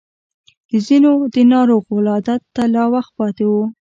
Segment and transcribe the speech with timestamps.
[0.69, 3.53] د ځينو د ناروغ ولادت ته لا وخت پاتې و.